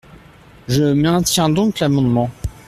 [0.67, 2.31] Je maintiens donc l’amendement.